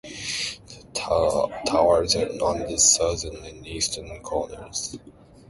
The 0.03 1.51
towers 1.67 2.15
are 2.15 2.25
on 2.43 2.61
the 2.65 2.79
Southern 2.79 3.45
and 3.45 3.67
Eastern 3.67 4.19
corners. 4.23 4.97